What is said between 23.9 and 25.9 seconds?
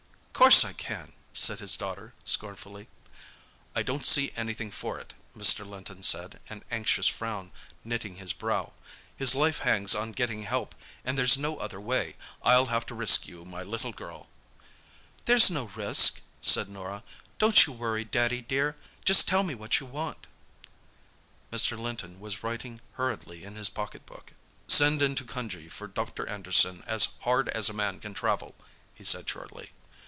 book. "Send into Cunjee for